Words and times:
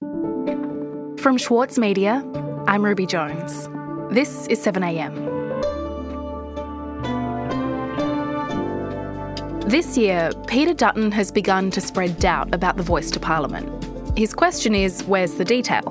From 0.00 1.38
Schwartz 1.38 1.78
Media, 1.78 2.22
I'm 2.66 2.84
Ruby 2.84 3.06
Jones. 3.06 3.68
This 4.14 4.46
is 4.48 4.62
7am. 4.64 5.14
This 9.68 9.96
year, 9.96 10.32
Peter 10.46 10.74
Dutton 10.74 11.10
has 11.12 11.32
begun 11.32 11.70
to 11.70 11.80
spread 11.80 12.18
doubt 12.18 12.54
about 12.54 12.76
the 12.76 12.82
voice 12.82 13.10
to 13.12 13.18
Parliament. 13.18 14.18
His 14.18 14.34
question 14.34 14.74
is 14.74 15.02
where's 15.04 15.32
the 15.32 15.44
detail? 15.46 15.82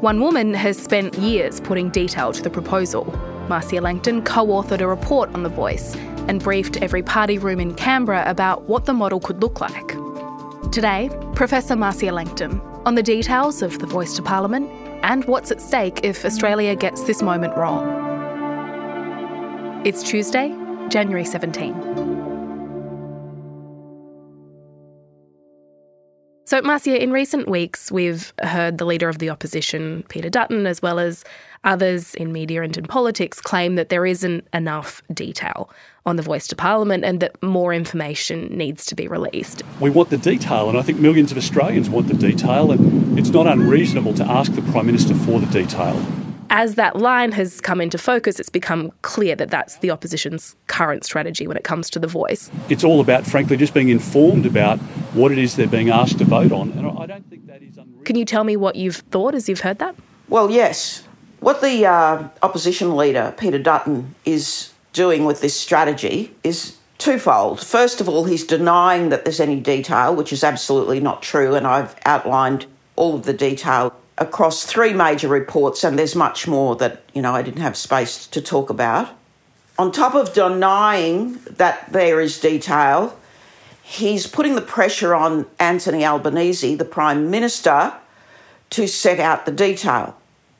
One 0.00 0.20
woman 0.20 0.52
has 0.52 0.76
spent 0.78 1.16
years 1.18 1.60
putting 1.60 1.88
detail 1.88 2.32
to 2.32 2.42
the 2.42 2.50
proposal. 2.50 3.06
Marcia 3.48 3.80
Langton 3.80 4.22
co 4.22 4.46
authored 4.48 4.82
a 4.82 4.86
report 4.86 5.34
on 5.34 5.44
the 5.44 5.48
voice 5.48 5.96
and 6.28 6.42
briefed 6.42 6.76
every 6.82 7.02
party 7.02 7.38
room 7.38 7.58
in 7.58 7.74
Canberra 7.74 8.22
about 8.26 8.68
what 8.68 8.84
the 8.84 8.92
model 8.92 9.18
could 9.18 9.40
look 9.40 9.62
like. 9.62 9.96
Today, 10.70 11.08
Professor 11.34 11.74
Marcia 11.74 12.12
Langton 12.12 12.60
on 12.86 12.94
the 12.94 13.02
details 13.02 13.62
of 13.62 13.78
the 13.78 13.86
voice 13.86 14.14
to 14.16 14.22
Parliament 14.22 14.70
and 15.02 15.24
what's 15.26 15.50
at 15.50 15.60
stake 15.60 16.00
if 16.02 16.24
Australia 16.24 16.74
gets 16.74 17.04
this 17.04 17.22
moment 17.22 17.56
wrong. 17.56 17.86
It's 19.84 20.02
Tuesday, 20.02 20.54
January 20.88 21.24
17. 21.24 22.09
So, 26.50 26.60
Marcia, 26.62 27.00
in 27.00 27.12
recent 27.12 27.46
weeks, 27.46 27.92
we've 27.92 28.32
heard 28.42 28.78
the 28.78 28.84
leader 28.84 29.08
of 29.08 29.18
the 29.20 29.30
opposition, 29.30 30.02
Peter 30.08 30.28
Dutton, 30.28 30.66
as 30.66 30.82
well 30.82 30.98
as 30.98 31.22
others 31.62 32.16
in 32.16 32.32
media 32.32 32.62
and 32.62 32.76
in 32.76 32.86
politics, 32.86 33.40
claim 33.40 33.76
that 33.76 33.88
there 33.88 34.04
isn't 34.04 34.48
enough 34.52 35.00
detail 35.14 35.70
on 36.06 36.16
the 36.16 36.22
voice 36.22 36.48
to 36.48 36.56
Parliament 36.56 37.04
and 37.04 37.20
that 37.20 37.40
more 37.40 37.72
information 37.72 38.48
needs 38.48 38.84
to 38.86 38.96
be 38.96 39.06
released. 39.06 39.62
We 39.78 39.90
want 39.90 40.10
the 40.10 40.18
detail, 40.18 40.68
and 40.68 40.76
I 40.76 40.82
think 40.82 40.98
millions 40.98 41.30
of 41.30 41.38
Australians 41.38 41.88
want 41.88 42.08
the 42.08 42.14
detail, 42.14 42.72
and 42.72 43.16
it's 43.16 43.30
not 43.30 43.46
unreasonable 43.46 44.14
to 44.14 44.24
ask 44.24 44.52
the 44.52 44.62
Prime 44.72 44.86
Minister 44.86 45.14
for 45.14 45.38
the 45.38 45.46
detail 45.46 46.04
as 46.50 46.74
that 46.74 46.96
line 46.96 47.32
has 47.32 47.60
come 47.60 47.80
into 47.80 47.96
focus, 47.96 48.38
it's 48.40 48.50
become 48.50 48.92
clear 49.02 49.34
that 49.36 49.50
that's 49.50 49.78
the 49.78 49.90
opposition's 49.90 50.56
current 50.66 51.04
strategy 51.04 51.46
when 51.46 51.56
it 51.56 51.64
comes 51.64 51.88
to 51.90 51.98
the 51.98 52.08
voice. 52.08 52.50
It's 52.68 52.84
all 52.84 53.00
about, 53.00 53.24
frankly, 53.24 53.56
just 53.56 53.72
being 53.72 53.88
informed 53.88 54.44
about 54.44 54.78
what 55.14 55.32
it 55.32 55.38
is 55.38 55.56
they're 55.56 55.68
being 55.68 55.90
asked 55.90 56.18
to 56.18 56.24
vote 56.24 56.52
on. 56.52 56.72
And 56.72 56.86
I 56.86 57.06
don't 57.06 57.28
think 57.30 57.46
that 57.46 57.62
is 57.62 57.78
unreasonable. 57.78 58.04
Can 58.04 58.16
you 58.16 58.24
tell 58.24 58.44
me 58.44 58.56
what 58.56 58.76
you've 58.76 58.96
thought 58.96 59.34
as 59.34 59.48
you've 59.48 59.60
heard 59.60 59.78
that? 59.78 59.94
Well, 60.28 60.50
yes. 60.50 61.04
What 61.38 61.60
the 61.62 61.86
uh, 61.86 62.28
opposition 62.42 62.96
leader, 62.96 63.32
Peter 63.38 63.58
Dutton, 63.58 64.14
is 64.24 64.72
doing 64.92 65.24
with 65.24 65.40
this 65.40 65.58
strategy 65.58 66.34
is 66.42 66.76
twofold. 66.98 67.64
First 67.64 68.00
of 68.00 68.08
all, 68.08 68.24
he's 68.24 68.44
denying 68.44 69.08
that 69.08 69.24
there's 69.24 69.40
any 69.40 69.60
detail, 69.60 70.14
which 70.14 70.32
is 70.32 70.44
absolutely 70.44 71.00
not 71.00 71.22
true, 71.22 71.54
and 71.54 71.66
I've 71.66 71.94
outlined 72.04 72.66
all 72.96 73.14
of 73.14 73.24
the 73.24 73.32
detail 73.32 73.94
across 74.18 74.64
three 74.64 74.92
major 74.92 75.28
reports, 75.28 75.82
and 75.84 75.98
there's 75.98 76.14
much 76.14 76.46
more 76.46 76.76
that, 76.76 77.02
you 77.14 77.22
know, 77.22 77.34
I 77.34 77.42
didn't 77.42 77.62
have 77.62 77.76
space 77.76 78.26
to 78.26 78.40
talk 78.40 78.70
about. 78.70 79.08
On 79.78 79.90
top 79.90 80.14
of 80.14 80.34
denying 80.34 81.38
that 81.44 81.90
there 81.90 82.20
is 82.20 82.38
detail, 82.38 83.18
he's 83.82 84.26
putting 84.26 84.54
the 84.54 84.60
pressure 84.60 85.14
on 85.14 85.46
Anthony 85.58 86.04
Albanese, 86.04 86.74
the 86.74 86.84
Prime 86.84 87.30
Minister, 87.30 87.94
to 88.70 88.86
set 88.86 89.18
out 89.18 89.46
the 89.46 89.52
detail. 89.52 90.16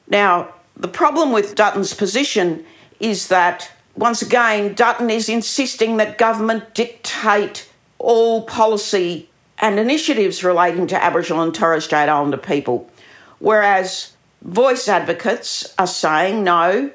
Now, 0.09 0.55
the 0.77 0.89
problem 0.89 1.33
with 1.33 1.55
Dutton's 1.55 1.93
position 1.93 2.65
is 2.99 3.29
that, 3.29 3.71
once 3.95 4.23
again, 4.23 4.75
Dutton 4.75 5.11
is 5.11 5.29
insisting 5.29 5.99
that 5.99 6.17
government 6.17 6.75
dictate 6.75 7.69
all 7.99 8.43
policy 8.45 9.29
and 9.59 9.79
initiatives 9.79 10.43
relating 10.43 10.87
to 10.87 11.05
Aboriginal 11.05 11.43
and 11.43 11.55
Torres 11.55 11.85
Strait 11.85 12.09
Islander 12.09 12.39
people. 12.39 12.91
Whereas 13.41 14.13
voice 14.43 14.89
advocates 14.89 15.75
are 15.79 15.87
saying 15.87 16.45
no, 16.45 16.91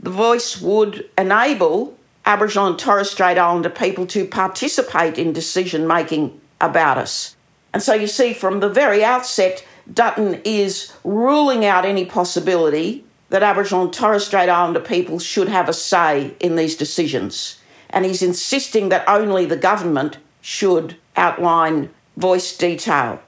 the 0.00 0.10
voice 0.10 0.60
would 0.60 1.08
enable 1.18 1.98
Aboriginal 2.24 2.68
and 2.68 2.78
Torres 2.78 3.10
Strait 3.10 3.36
Islander 3.36 3.70
people 3.70 4.06
to 4.06 4.24
participate 4.24 5.18
in 5.18 5.32
decision 5.32 5.86
making 5.86 6.40
about 6.60 6.98
us. 6.98 7.36
And 7.72 7.82
so 7.82 7.94
you 7.94 8.06
see, 8.06 8.32
from 8.32 8.60
the 8.60 8.68
very 8.68 9.04
outset, 9.04 9.64
Dutton 9.92 10.40
is 10.44 10.92
ruling 11.04 11.64
out 11.64 11.84
any 11.84 12.04
possibility 12.04 13.04
that 13.30 13.42
Aboriginal 13.42 13.84
and 13.84 13.92
Torres 13.92 14.26
Strait 14.26 14.48
Islander 14.48 14.80
people 14.80 15.18
should 15.18 15.48
have 15.48 15.68
a 15.68 15.72
say 15.72 16.34
in 16.40 16.56
these 16.56 16.76
decisions. 16.76 17.58
And 17.90 18.04
he's 18.04 18.22
insisting 18.22 18.88
that 18.90 19.08
only 19.08 19.46
the 19.46 19.56
government 19.56 20.18
should 20.40 20.96
outline 21.16 21.90
voice 22.16 22.56
detail. 22.56 23.20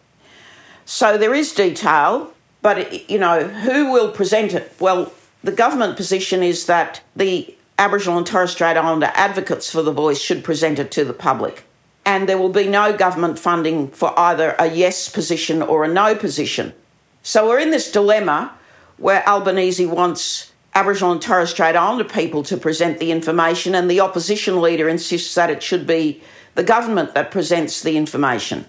So 0.84 1.16
there 1.16 1.34
is 1.34 1.52
detail, 1.52 2.32
but, 2.62 3.10
you 3.10 3.18
know, 3.18 3.44
who 3.44 3.90
will 3.90 4.10
present 4.12 4.54
it? 4.54 4.72
Well, 4.78 5.12
the 5.42 5.52
government 5.52 5.96
position 5.96 6.42
is 6.42 6.66
that 6.66 7.00
the 7.16 7.54
Aboriginal 7.78 8.18
and 8.18 8.26
Torres 8.26 8.50
Strait 8.50 8.76
Islander 8.76 9.10
advocates 9.14 9.70
for 9.70 9.82
the 9.82 9.92
voice 9.92 10.20
should 10.20 10.44
present 10.44 10.78
it 10.78 10.90
to 10.92 11.04
the 11.04 11.14
public. 11.14 11.64
And 12.04 12.28
there 12.28 12.38
will 12.38 12.50
be 12.50 12.68
no 12.68 12.96
government 12.96 13.38
funding 13.38 13.88
for 13.88 14.18
either 14.18 14.54
a 14.58 14.66
yes 14.66 15.08
position 15.08 15.62
or 15.62 15.84
a 15.84 15.88
no 15.88 16.14
position. 16.14 16.74
So 17.22 17.48
we're 17.48 17.58
in 17.58 17.70
this 17.70 17.90
dilemma 17.90 18.52
where 18.96 19.26
Albanese 19.26 19.86
wants 19.86 20.52
Aboriginal 20.74 21.12
and 21.12 21.22
Torres 21.22 21.50
Strait 21.50 21.74
Islander 21.74 22.04
people 22.04 22.42
to 22.44 22.56
present 22.56 22.98
the 22.98 23.10
information, 23.10 23.74
and 23.74 23.90
the 23.90 24.00
opposition 24.00 24.60
leader 24.60 24.88
insists 24.88 25.34
that 25.34 25.50
it 25.50 25.62
should 25.62 25.86
be 25.86 26.22
the 26.54 26.62
government 26.62 27.14
that 27.14 27.30
presents 27.30 27.82
the 27.82 27.96
information. 27.96 28.66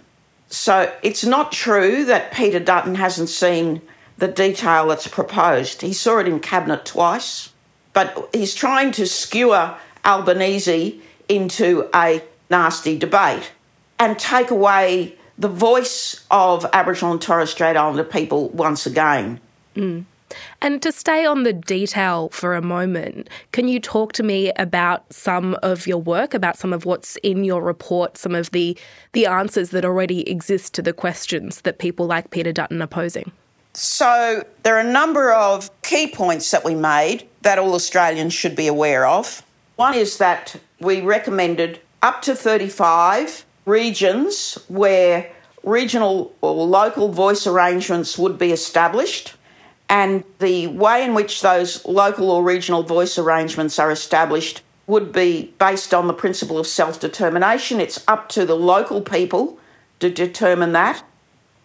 So 0.52 0.94
it's 1.02 1.24
not 1.24 1.54
true 1.54 2.04
that 2.06 2.34
Peter 2.34 2.60
Dutton 2.60 2.96
hasn't 2.96 3.30
seen 3.30 3.82
the 4.18 4.28
detail 4.28 4.88
that's 4.88 5.08
proposed. 5.08 5.82
He 5.82 5.94
saw 5.94 6.20
it 6.20 6.28
in 6.28 6.42
Cabinet 6.42 6.86
twice, 6.86 7.54
but 7.94 8.30
he's 8.34 8.54
trying 8.54 8.92
to 8.92 9.08
skewer 9.08 9.76
Albanese 10.06 11.02
into 11.30 11.90
a 11.96 12.22
nasty 12.50 12.98
debate 12.98 13.52
and 13.98 14.20
take 14.20 14.52
away 14.52 15.16
the 15.38 15.48
voice 15.48 16.26
of 16.30 16.66
Aboriginal 16.74 17.14
and 17.14 17.22
Torres 17.22 17.50
Strait 17.50 17.78
Islander 17.78 18.04
people 18.04 18.50
once 18.50 18.86
again. 18.86 19.40
Mm. 19.76 20.04
And 20.62 20.82
to 20.82 20.92
stay 20.92 21.26
on 21.26 21.44
the 21.44 21.54
detail 21.54 22.30
for 22.30 22.56
a 22.56 22.62
moment, 22.62 23.30
can 23.52 23.68
you 23.68 23.80
talk 23.80 24.14
to 24.14 24.24
me 24.24 24.52
about 24.58 25.12
some 25.12 25.58
of 25.64 25.88
your 25.88 25.98
work, 25.98 26.34
about 26.34 26.58
some 26.58 26.74
of 26.74 26.86
what's 26.86 27.18
in 27.18 27.44
your 27.44 27.62
report, 27.62 28.18
some 28.18 28.36
of 28.36 28.52
the 28.52 28.78
the 29.14 29.26
answers 29.26 29.72
that 29.72 29.86
already 29.86 30.30
exist 30.30 30.74
to 30.76 30.82
the 30.82 30.94
questions 30.94 31.62
that 31.62 31.80
people 31.80 32.06
like 32.06 32.32
Peter 32.32 32.52
Dutton 32.52 32.82
are 32.82 32.88
posing? 32.88 33.32
So 33.74 34.46
there 34.64 34.76
are 34.76 34.80
a 34.80 34.92
number 34.92 35.32
of 35.32 35.70
key 35.82 36.08
points 36.08 36.52
that 36.52 36.64
we 36.66 36.76
made 36.76 37.28
that 37.42 37.58
all 37.58 37.74
Australians 37.74 38.34
should 38.34 38.56
be 38.56 38.68
aware 38.68 39.06
of. 39.06 39.44
One 39.78 39.94
is 39.94 40.18
that 40.18 40.56
we 40.80 41.02
recommended 41.02 41.80
up 42.02 42.22
to 42.24 42.36
35 42.36 43.46
regions 43.66 44.58
where 44.68 45.32
regional 45.64 46.36
or 46.42 46.66
local 46.66 47.10
voice 47.10 47.48
arrangements 47.48 48.18
would 48.18 48.38
be 48.38 48.52
established 48.52 49.36
and 49.92 50.24
the 50.40 50.68
way 50.68 51.04
in 51.04 51.14
which 51.14 51.42
those 51.42 51.86
local 51.86 52.32
or 52.32 52.42
regional 52.44 52.82
voice 52.82 53.18
arrangements 53.18 53.78
are 53.78 53.92
established 53.92 54.62
would 54.88 55.12
be 55.12 55.54
based 55.60 55.94
on 55.94 56.08
the 56.08 56.14
principle 56.14 56.58
of 56.58 56.66
self 56.66 56.98
determination. 56.98 57.82
It's 57.82 58.02
up 58.08 58.30
to 58.30 58.46
the 58.46 58.56
local 58.56 59.02
people 59.02 59.60
to 60.00 60.10
determine 60.10 60.72
that. 60.72 61.04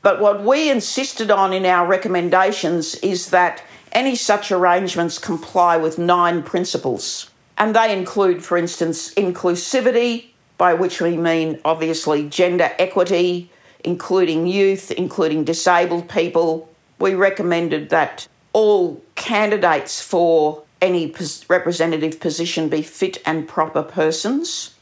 But 0.02 0.20
what 0.20 0.42
we 0.42 0.68
insisted 0.68 1.30
on 1.30 1.52
in 1.52 1.64
our 1.64 1.86
recommendations 1.86 2.96
is 2.96 3.30
that 3.30 3.62
any 3.92 4.16
such 4.16 4.50
arrangements 4.50 5.18
comply 5.18 5.76
with 5.76 5.96
nine 5.96 6.42
principles. 6.42 7.30
And 7.56 7.76
they 7.76 7.96
include, 7.96 8.44
for 8.44 8.58
instance, 8.58 9.14
inclusivity, 9.14 10.30
by 10.58 10.74
which 10.74 11.00
we 11.00 11.16
mean 11.16 11.60
obviously 11.64 12.28
gender 12.28 12.72
equity, 12.80 13.50
including 13.84 14.48
youth, 14.48 14.90
including 14.90 15.44
disabled 15.44 16.08
people, 16.08 16.68
we 16.98 17.14
recommended 17.14 17.90
that 17.90 18.28
all 18.52 19.02
candidates 19.14 20.00
for 20.00 20.62
any 20.80 21.14
representative 21.48 22.20
position 22.20 22.68
be 22.68 22.82
fit 22.82 23.18
and 23.26 23.48
proper 23.48 23.82
persons. 23.82 24.74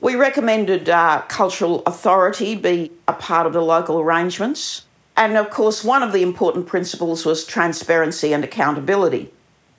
We 0.00 0.16
recommended 0.16 0.88
uh, 0.88 1.22
cultural 1.28 1.82
authority 1.86 2.54
be 2.54 2.92
a 3.08 3.12
part 3.12 3.46
of 3.46 3.52
the 3.52 3.62
local 3.62 4.00
arrangements. 4.00 4.84
And 5.16 5.36
of 5.36 5.50
course, 5.50 5.84
one 5.84 6.02
of 6.02 6.12
the 6.12 6.22
important 6.22 6.66
principles 6.66 7.24
was 7.24 7.46
transparency 7.46 8.32
and 8.32 8.42
accountability. 8.42 9.32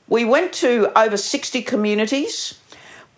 We 0.08 0.24
went 0.24 0.54
to 0.54 0.92
over 0.98 1.18
60 1.18 1.62
communities 1.64 2.60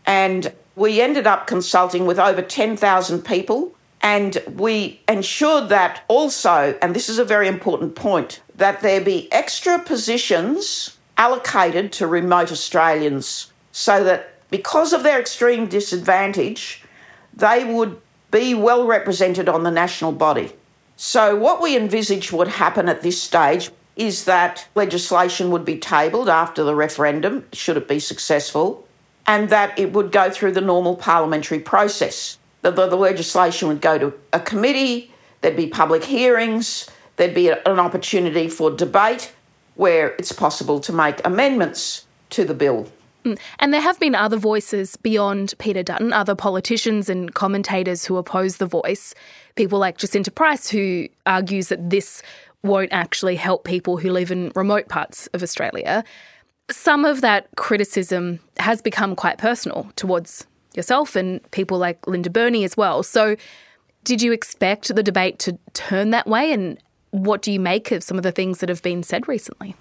and 0.06 0.54
we 0.75 1.02
ended 1.02 1.28
up 1.28 1.48
consulting 1.48 2.06
with 2.06 2.18
over 2.18 2.42
10,000 2.42 3.22
people 3.24 3.74
and 4.02 4.42
we 4.56 5.02
ensured 5.08 5.70
that 5.70 6.04
also, 6.08 6.78
and 6.82 6.96
this 6.96 7.10
is 7.10 7.20
a 7.20 7.26
very 7.26 7.48
important 7.48 7.96
point, 7.96 8.42
that 8.56 8.82
there 8.82 9.02
be 9.02 9.32
extra 9.32 9.80
positions 9.80 10.98
allocated 11.18 11.92
to 11.94 12.08
remote 12.08 12.52
Australians 12.52 13.52
so 13.72 14.04
that 14.04 14.36
because 14.50 14.94
of 14.94 15.04
their 15.04 15.20
extreme 15.20 15.68
disadvantage, 15.68 16.84
they 17.34 17.64
would 17.64 18.00
be 18.32 18.54
well 18.54 18.86
represented 18.86 19.50
on 19.50 19.64
the 19.64 19.72
national 19.72 20.12
body. 20.12 20.54
So, 20.96 21.36
what 21.36 21.62
we 21.62 21.78
envisage 21.78 22.32
would 22.32 22.48
happen 22.48 22.90
at 22.90 23.02
this 23.02 23.22
stage 23.22 23.70
is 23.96 24.26
that 24.26 24.68
legislation 24.76 25.52
would 25.52 25.66
be 25.66 25.78
tabled 25.78 26.30
after 26.30 26.64
the 26.64 26.76
referendum, 26.76 27.46
should 27.54 27.78
it 27.78 27.88
be 27.88 28.00
successful, 28.00 28.88
and 29.26 29.50
that 29.50 29.78
it 29.78 29.94
would 29.94 30.12
go 30.12 30.30
through 30.30 30.54
the 30.54 30.62
normal 30.62 30.96
parliamentary 30.96 31.60
process. 31.60 32.38
The, 32.62 32.71
the, 32.71 32.88
the 32.88 32.95
legislation 32.95 33.68
would 33.68 33.81
go 33.81 33.98
to 33.98 34.13
a 34.33 34.39
committee, 34.39 35.12
there'd 35.42 35.56
be 35.56 35.68
public 35.68 36.04
hearings, 36.04 36.89
there'd 37.18 37.36
be 37.36 37.50
a, 37.50 37.62
an 37.65 37.80
opportunity 37.80 38.48
for 38.48 38.71
debate 38.71 39.33
where 39.75 40.15
it's 40.18 40.31
possible 40.31 40.80
to 40.80 40.92
make 40.92 41.25
amendments 41.25 42.06
to 42.31 42.44
the 42.44 42.54
bill. 42.54 42.88
Mm. 43.24 43.39
And 43.59 43.74
there 43.74 43.81
have 43.81 44.00
been 44.00 44.15
other 44.15 44.38
voices 44.38 44.95
beyond 44.95 45.54
Peter 45.59 45.83
Dutton, 45.83 46.13
other 46.13 46.36
politicians 46.36 47.09
and 47.09 47.33
commentators 47.33 48.06
who 48.06 48.18
oppose 48.18 48.57
the 48.57 48.65
voice. 48.65 49.13
People 49.56 49.80
like 49.80 49.98
Jacinta 49.98 50.31
Price, 50.31 50.69
who 50.69 51.07
argues 51.25 51.68
that 51.68 51.89
this 51.89 52.24
won't 52.63 52.92
actually 52.92 53.36
help 53.36 53.63
people 53.63 53.98
who 53.98 54.12
live 54.12 54.31
in 54.31 54.51
remote 54.56 54.88
parts 54.88 55.27
of 55.27 55.44
Australia. 55.44 56.03
Some 56.69 57.06
of 57.06 57.21
that 57.21 57.48
criticism 57.56 58.39
has 58.57 58.81
become 58.81 59.15
quite 59.15 59.38
personal 59.38 59.89
towards 59.95 60.45
yourself 60.77 61.15
and 61.15 61.50
people 61.51 61.77
like 61.77 62.06
Linda 62.07 62.29
Burney 62.29 62.63
as 62.63 62.77
well. 62.77 63.03
So, 63.03 63.35
did 64.03 64.21
you 64.21 64.31
expect 64.31 64.95
the 64.95 65.03
debate 65.03 65.38
to 65.39 65.57
turn 65.74 66.12
that 66.12 66.27
way? 66.27 66.53
And 66.53 66.77
what 67.12 67.41
do 67.41 67.51
you 67.51 67.59
make 67.59 67.91
of 67.91 68.03
some 68.03 68.15
of 68.15 68.24
the 68.24 68.31
things 68.31 68.59
that 68.59 68.69
have 68.69 68.81
been 68.81 69.03
said 69.03 69.27
recently? 69.27 69.75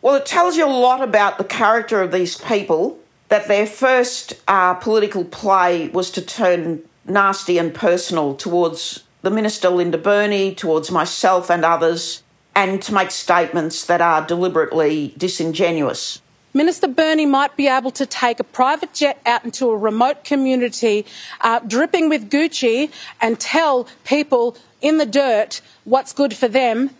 Well, 0.00 0.14
it 0.14 0.24
tells 0.24 0.56
you 0.56 0.66
a 0.66 0.70
lot 0.70 1.02
about 1.02 1.36
the 1.36 1.44
character 1.44 2.00
of 2.00 2.12
these 2.12 2.38
people 2.38 2.98
that 3.28 3.48
their 3.48 3.66
first 3.66 4.40
uh, 4.48 4.74
political 4.74 5.24
play 5.24 5.88
was 5.88 6.10
to 6.12 6.22
turn 6.22 6.82
nasty 7.04 7.58
and 7.58 7.74
personal 7.74 8.34
towards 8.34 9.04
the 9.22 9.30
Minister 9.30 9.68
Linda 9.68 9.98
Burney, 9.98 10.54
towards 10.54 10.90
myself 10.90 11.50
and 11.50 11.64
others, 11.64 12.22
and 12.54 12.80
to 12.82 12.94
make 12.94 13.10
statements 13.10 13.84
that 13.86 14.00
are 14.00 14.26
deliberately 14.26 15.14
disingenuous. 15.18 16.22
Minister 16.58 16.88
Burney 16.88 17.24
might 17.24 17.56
be 17.56 17.68
able 17.68 17.92
to 17.92 18.04
take 18.04 18.40
a 18.40 18.44
private 18.44 18.92
jet 18.92 19.22
out 19.24 19.44
into 19.44 19.70
a 19.70 19.76
remote 19.76 20.24
community, 20.24 21.06
uh, 21.40 21.60
dripping 21.60 22.08
with 22.08 22.30
Gucci, 22.30 22.90
and 23.20 23.38
tell 23.38 23.86
people 24.04 24.56
in 24.80 24.98
the 24.98 25.06
dirt 25.06 25.60
what's 25.84 26.12
good 26.12 26.34
for 26.34 26.48
them, 26.48 26.90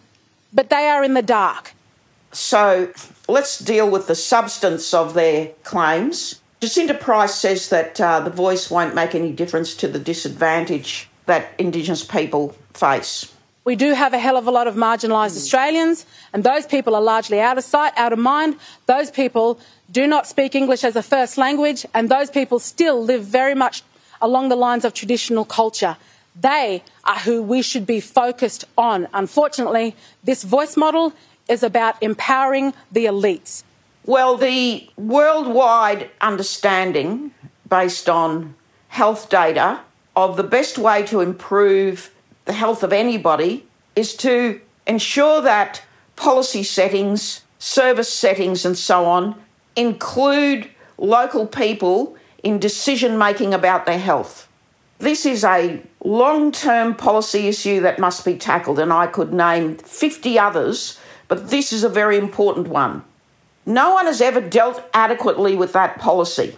but 0.52 0.70
they 0.70 0.88
are 0.88 1.02
in 1.02 1.14
the 1.14 1.22
dark. 1.22 1.74
So 2.30 2.92
let's 3.26 3.58
deal 3.58 3.90
with 3.90 4.06
the 4.06 4.14
substance 4.14 4.94
of 4.94 5.14
their 5.14 5.48
claims. 5.64 6.40
Jacinta 6.60 6.94
Price 6.94 7.34
says 7.34 7.68
that 7.70 8.00
uh, 8.00 8.20
the 8.20 8.30
voice 8.30 8.70
won't 8.70 8.94
make 8.94 9.12
any 9.12 9.32
difference 9.32 9.74
to 9.74 9.88
the 9.88 9.98
disadvantage 9.98 11.10
that 11.26 11.48
Indigenous 11.58 12.04
people 12.04 12.54
face. 12.74 13.34
We 13.64 13.76
do 13.76 13.92
have 13.92 14.14
a 14.14 14.18
hell 14.18 14.36
of 14.36 14.46
a 14.46 14.50
lot 14.50 14.66
of 14.66 14.74
marginalised 14.74 15.32
hmm. 15.32 15.42
Australians, 15.42 16.06
and 16.32 16.42
those 16.44 16.66
people 16.66 16.94
are 16.94 17.02
largely 17.02 17.40
out 17.40 17.58
of 17.58 17.64
sight, 17.64 17.92
out 17.96 18.12
of 18.12 18.18
mind. 18.18 18.56
Those 18.86 19.10
people 19.10 19.58
do 19.90 20.06
not 20.06 20.26
speak 20.26 20.54
English 20.54 20.84
as 20.84 20.96
a 20.96 21.02
first 21.02 21.38
language, 21.38 21.86
and 21.94 22.08
those 22.08 22.30
people 22.30 22.58
still 22.58 23.02
live 23.02 23.24
very 23.24 23.54
much 23.54 23.82
along 24.20 24.48
the 24.48 24.56
lines 24.56 24.84
of 24.84 24.94
traditional 24.94 25.44
culture. 25.44 25.96
They 26.40 26.82
are 27.04 27.18
who 27.18 27.42
we 27.42 27.62
should 27.62 27.86
be 27.86 28.00
focused 28.00 28.64
on. 28.76 29.08
Unfortunately, 29.12 29.96
this 30.24 30.44
voice 30.44 30.76
model 30.76 31.12
is 31.48 31.62
about 31.62 32.00
empowering 32.02 32.74
the 32.92 33.06
elites. 33.06 33.64
Well, 34.04 34.36
the 34.36 34.88
worldwide 34.96 36.10
understanding 36.20 37.32
based 37.68 38.08
on 38.08 38.54
health 38.88 39.28
data 39.28 39.80
of 40.16 40.36
the 40.36 40.42
best 40.42 40.78
way 40.78 41.02
to 41.04 41.20
improve 41.20 42.10
the 42.48 42.54
health 42.54 42.82
of 42.82 42.94
anybody 42.94 43.62
is 43.94 44.16
to 44.16 44.58
ensure 44.86 45.42
that 45.42 45.82
policy 46.16 46.62
settings, 46.62 47.42
service 47.58 48.10
settings, 48.10 48.64
and 48.64 48.76
so 48.76 49.04
on 49.04 49.34
include 49.76 50.66
local 50.96 51.46
people 51.46 52.16
in 52.42 52.58
decision 52.58 53.18
making 53.18 53.52
about 53.52 53.84
their 53.84 53.98
health. 53.98 54.48
This 54.98 55.26
is 55.26 55.44
a 55.44 55.82
long 56.02 56.50
term 56.50 56.94
policy 56.94 57.48
issue 57.48 57.80
that 57.82 57.98
must 57.98 58.24
be 58.24 58.38
tackled, 58.38 58.78
and 58.78 58.94
I 58.94 59.08
could 59.08 59.30
name 59.34 59.76
50 59.76 60.38
others, 60.38 60.98
but 61.28 61.50
this 61.50 61.70
is 61.70 61.84
a 61.84 61.88
very 61.90 62.16
important 62.16 62.68
one. 62.68 63.04
No 63.66 63.92
one 63.92 64.06
has 64.06 64.22
ever 64.22 64.40
dealt 64.40 64.82
adequately 64.94 65.54
with 65.54 65.74
that 65.74 65.98
policy. 65.98 66.56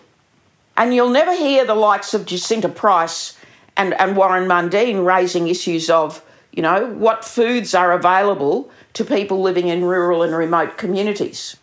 And 0.76 0.94
you'll 0.94 1.10
never 1.10 1.34
hear 1.34 1.64
the 1.64 1.74
likes 1.74 2.14
of 2.14 2.26
Jacinta 2.26 2.68
Price 2.68 3.36
and, 3.80 3.98
and 3.98 4.14
Warren 4.14 4.46
Mundine 4.46 5.06
raising 5.06 5.48
issues 5.48 5.88
of, 5.88 6.22
you 6.52 6.60
know, 6.62 6.84
what 6.84 7.24
foods 7.24 7.74
are 7.74 7.92
available 7.92 8.70
to 8.92 9.06
people 9.06 9.40
living 9.40 9.68
in 9.68 9.84
rural 9.84 10.22
and 10.22 10.36
remote 10.36 10.76
communities. 10.76 11.56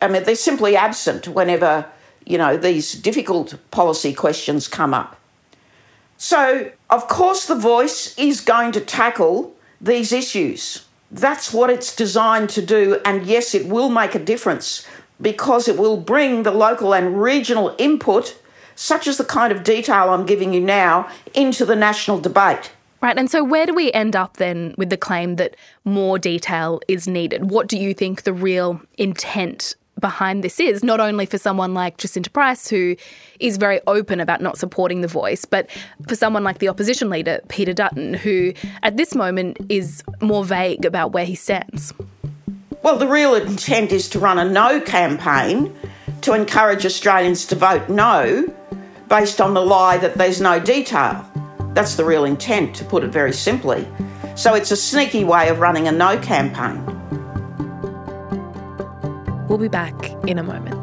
I 0.00 0.08
mean, 0.08 0.24
they're 0.24 0.34
simply 0.34 0.76
absent 0.76 1.28
whenever, 1.28 1.84
you 2.24 2.38
know, 2.38 2.56
these 2.56 2.94
difficult 2.94 3.58
policy 3.70 4.14
questions 4.14 4.66
come 4.66 4.94
up. 4.94 5.20
So, 6.16 6.72
of 6.88 7.06
course, 7.06 7.44
the 7.46 7.54
voice 7.54 8.18
is 8.18 8.40
going 8.40 8.72
to 8.72 8.80
tackle 8.80 9.54
these 9.78 10.10
issues. 10.10 10.86
That's 11.10 11.52
what 11.52 11.68
it's 11.68 11.94
designed 11.94 12.48
to 12.50 12.62
do, 12.62 12.98
and 13.04 13.26
yes, 13.26 13.54
it 13.54 13.66
will 13.66 13.90
make 13.90 14.14
a 14.14 14.18
difference 14.18 14.86
because 15.20 15.68
it 15.68 15.76
will 15.76 15.98
bring 15.98 16.44
the 16.44 16.50
local 16.50 16.94
and 16.94 17.20
regional 17.20 17.74
input 17.76 18.40
such 18.78 19.08
as 19.08 19.16
the 19.18 19.24
kind 19.24 19.52
of 19.52 19.64
detail 19.64 20.10
I'm 20.10 20.24
giving 20.24 20.54
you 20.54 20.60
now, 20.60 21.10
into 21.34 21.64
the 21.64 21.74
national 21.74 22.20
debate. 22.20 22.70
Right, 23.02 23.18
and 23.18 23.28
so 23.28 23.42
where 23.42 23.66
do 23.66 23.74
we 23.74 23.90
end 23.92 24.14
up 24.14 24.36
then 24.36 24.72
with 24.78 24.90
the 24.90 24.96
claim 24.96 25.34
that 25.34 25.56
more 25.84 26.16
detail 26.16 26.80
is 26.86 27.08
needed? 27.08 27.50
What 27.50 27.66
do 27.66 27.76
you 27.76 27.92
think 27.92 28.22
the 28.22 28.32
real 28.32 28.80
intent 28.96 29.74
behind 29.98 30.44
this 30.44 30.60
is, 30.60 30.84
not 30.84 31.00
only 31.00 31.26
for 31.26 31.38
someone 31.38 31.74
like 31.74 31.98
Jacinta 31.98 32.30
Price, 32.30 32.68
who 32.68 32.94
is 33.40 33.56
very 33.56 33.80
open 33.88 34.20
about 34.20 34.40
not 34.40 34.56
supporting 34.56 35.00
the 35.00 35.08
voice, 35.08 35.44
but 35.44 35.68
for 36.06 36.14
someone 36.14 36.44
like 36.44 36.58
the 36.58 36.68
opposition 36.68 37.10
leader, 37.10 37.40
Peter 37.48 37.72
Dutton, 37.72 38.14
who 38.14 38.52
at 38.84 38.96
this 38.96 39.12
moment 39.12 39.58
is 39.68 40.04
more 40.20 40.44
vague 40.44 40.84
about 40.84 41.10
where 41.10 41.24
he 41.24 41.34
stands? 41.34 41.92
Well, 42.82 42.96
the 42.96 43.08
real 43.08 43.34
intent 43.34 43.92
is 43.92 44.08
to 44.10 44.18
run 44.18 44.38
a 44.38 44.44
no 44.44 44.80
campaign 44.80 45.76
to 46.20 46.32
encourage 46.32 46.86
Australians 46.86 47.46
to 47.46 47.54
vote 47.56 47.88
no 47.88 48.46
based 49.08 49.40
on 49.40 49.54
the 49.54 49.60
lie 49.60 49.98
that 49.98 50.14
there's 50.14 50.40
no 50.40 50.60
detail. 50.60 51.24
That's 51.74 51.96
the 51.96 52.04
real 52.04 52.24
intent, 52.24 52.76
to 52.76 52.84
put 52.84 53.02
it 53.04 53.08
very 53.08 53.32
simply. 53.32 53.86
So 54.36 54.54
it's 54.54 54.70
a 54.70 54.76
sneaky 54.76 55.24
way 55.24 55.48
of 55.48 55.58
running 55.58 55.88
a 55.88 55.92
no 55.92 56.18
campaign. 56.18 56.84
We'll 59.48 59.58
be 59.58 59.68
back 59.68 59.94
in 60.28 60.38
a 60.38 60.42
moment. 60.42 60.77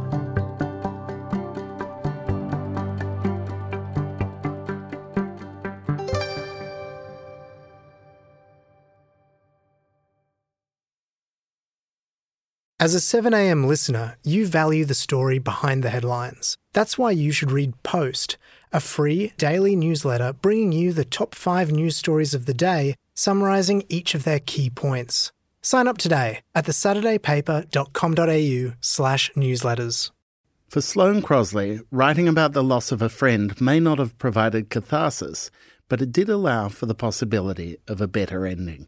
As 12.85 12.93
a 12.93 12.99
7am 12.99 13.65
listener, 13.65 14.17
you 14.23 14.45
value 14.45 14.85
the 14.85 14.93
story 14.93 15.39
behind 15.39 15.81
the 15.81 15.89
headlines. 15.89 16.55
That's 16.73 16.99
why 16.99 17.09
you 17.09 17.31
should 17.31 17.51
read 17.51 17.81
Post, 17.81 18.37
a 18.71 18.79
free 18.79 19.33
daily 19.39 19.75
newsletter 19.75 20.33
bringing 20.33 20.71
you 20.71 20.93
the 20.93 21.03
top 21.03 21.33
five 21.33 21.71
news 21.71 21.95
stories 21.95 22.35
of 22.35 22.45
the 22.45 22.53
day, 22.53 22.93
summarising 23.15 23.85
each 23.89 24.13
of 24.13 24.23
their 24.23 24.39
key 24.39 24.69
points. 24.69 25.31
Sign 25.63 25.87
up 25.87 25.97
today 25.97 26.41
at 26.53 26.65
thesaturdaypaper.com.au 26.65 28.75
slash 28.81 29.31
newsletters. 29.35 30.11
For 30.67 30.81
Sloane 30.81 31.23
Crosley, 31.23 31.81
writing 31.89 32.27
about 32.27 32.53
the 32.53 32.63
loss 32.63 32.91
of 32.91 33.01
a 33.01 33.09
friend 33.09 33.59
may 33.59 33.79
not 33.79 33.97
have 33.97 34.15
provided 34.19 34.69
catharsis, 34.69 35.49
but 35.89 36.03
it 36.03 36.11
did 36.11 36.29
allow 36.29 36.69
for 36.69 36.85
the 36.85 36.93
possibility 36.93 37.77
of 37.87 37.99
a 37.99 38.07
better 38.07 38.45
ending. 38.45 38.87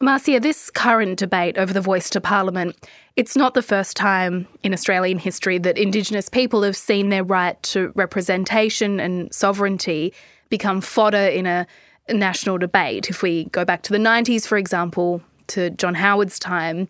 Marcia, 0.00 0.38
this 0.38 0.70
current 0.70 1.18
debate 1.18 1.58
over 1.58 1.72
the 1.72 1.80
voice 1.80 2.08
to 2.10 2.20
Parliament, 2.20 2.76
it's 3.16 3.34
not 3.34 3.54
the 3.54 3.62
first 3.62 3.96
time 3.96 4.46
in 4.62 4.72
Australian 4.72 5.18
history 5.18 5.58
that 5.58 5.76
Indigenous 5.76 6.28
people 6.28 6.62
have 6.62 6.76
seen 6.76 7.08
their 7.08 7.24
right 7.24 7.60
to 7.64 7.90
representation 7.96 9.00
and 9.00 9.32
sovereignty 9.34 10.14
become 10.50 10.80
fodder 10.80 11.16
in 11.16 11.46
a 11.46 11.66
national 12.08 12.58
debate. 12.58 13.10
If 13.10 13.24
we 13.24 13.46
go 13.46 13.64
back 13.64 13.82
to 13.82 13.92
the 13.92 13.98
90s, 13.98 14.46
for 14.46 14.56
example, 14.56 15.20
to 15.48 15.70
John 15.70 15.96
Howard's 15.96 16.38
time, 16.38 16.86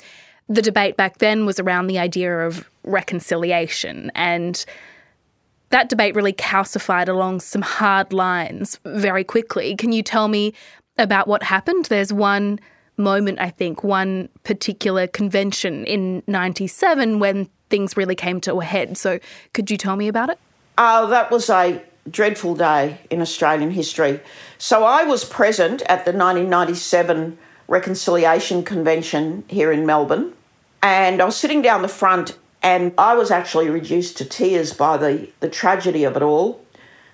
the 0.47 0.61
debate 0.61 0.99
back 0.99 1.17
then 1.17 1.47
was 1.47 1.59
around 1.59 1.87
the 1.87 1.99
idea 1.99 2.41
of 2.47 2.69
reconciliation 2.85 4.13
and 4.15 4.67
that 5.71 5.89
debate 5.89 6.15
really 6.15 6.35
calcified 6.35 7.09
along 7.09 7.41
some 7.41 7.63
hard 7.63 8.13
lines 8.13 8.79
very 8.85 9.25
quickly. 9.25 9.77
Can 9.77 9.93
you 9.93 10.03
tell 10.03 10.29
me 10.29 10.53
about 10.99 11.27
what 11.27 11.43
happened? 11.43 11.87
There's 11.87 12.13
one 12.13 12.59
moment, 12.99 13.39
I 13.41 13.51
think, 13.51 13.83
one 13.83 14.29
particular 14.45 15.07
convention 15.07 15.85
in 15.87 16.23
97 16.27 17.19
when 17.19 17.49
things 17.71 17.97
really 17.97 18.15
came 18.15 18.41
to 18.43 18.61
a 18.61 18.65
head. 18.65 18.97
So 18.97 19.19
could 19.53 19.71
you 19.71 19.77
tell 19.77 19.97
me 19.97 20.09
about 20.09 20.31
it? 20.31 20.39
Oh, 20.77 21.09
that 21.09 21.31
was 21.31 21.49
a 21.51 21.83
dreadful 22.11 22.55
day 22.55 23.01
in 23.11 23.21
Australian 23.21 23.71
history. 23.71 24.21
So 24.59 24.85
I 24.85 25.05
was 25.05 25.25
present 25.25 25.83
at 25.83 26.05
the 26.05 26.13
1997 26.13 27.39
Reconciliation 27.69 28.65
Convention 28.65 29.45
here 29.49 29.71
in 29.71 29.85
Melbourne, 29.85 30.33
and 30.83 31.21
I 31.21 31.25
was 31.25 31.37
sitting 31.37 31.61
down 31.61 31.83
the 31.83 31.89
front 31.89 32.37
and 32.63 32.93
I 32.99 33.15
was 33.15 33.31
actually 33.31 33.69
reduced 33.69 34.17
to 34.19 34.25
tears 34.25 34.73
by 34.73 34.97
the, 34.97 35.29
the 35.41 35.49
tragedy 35.49 36.05
of 36.05 36.17
it 36.17 36.23
all. 36.23 36.65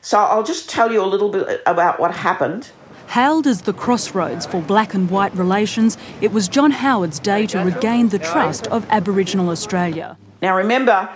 So 0.01 0.19
I'll 0.19 0.43
just 0.43 0.71
tell 0.71 0.93
you 0.93 1.03
a 1.03 1.07
little 1.07 1.31
bit 1.31 1.63
about 1.67 1.99
what 1.99 2.15
happened. 2.15 2.71
Hailed 3.09 3.47
as 3.47 3.63
the 3.63 3.73
crossroads 3.73 4.47
for 4.47 4.61
black 4.61 4.95
and 4.95 5.11
white 5.11 5.35
relations, 5.35 5.97
it 6.21 6.33
was 6.33 6.49
John 6.49 6.71
Howard's 6.71 7.19
day 7.19 7.47
to 7.49 7.61
regain 7.61 8.09
the 8.09 8.19
trust 8.19 8.67
of 8.69 8.87
Aboriginal 8.91 9.51
Australia. 9.51 10.17
Now 10.43 10.57
remember, 10.57 11.09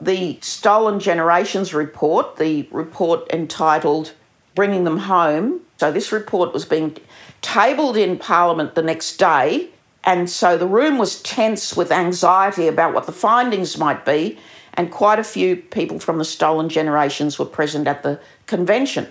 the 0.00 0.38
Stolen 0.42 1.00
Generations 1.00 1.72
report, 1.72 2.36
the 2.36 2.68
report 2.70 3.30
entitled 3.32 4.12
Bringing 4.54 4.84
Them 4.84 4.98
Home. 4.98 5.60
So 5.78 5.92
this 5.92 6.12
report 6.12 6.52
was 6.52 6.64
being 6.64 6.96
tabled 7.42 7.96
in 7.96 8.18
Parliament 8.18 8.74
the 8.74 8.82
next 8.82 9.16
day 9.16 9.70
and 10.04 10.28
so 10.28 10.58
the 10.58 10.66
room 10.66 10.98
was 10.98 11.20
tense 11.22 11.76
with 11.76 11.90
anxiety 11.90 12.68
about 12.68 12.92
what 12.92 13.06
the 13.06 13.12
findings 13.12 13.78
might 13.78 14.04
be, 14.04 14.38
and 14.74 14.90
quite 14.90 15.18
a 15.18 15.24
few 15.24 15.56
people 15.56 15.98
from 15.98 16.18
the 16.18 16.24
Stolen 16.24 16.68
Generations 16.68 17.38
were 17.38 17.46
present 17.46 17.88
at 17.88 18.02
the 18.02 18.20
convention. 18.46 19.08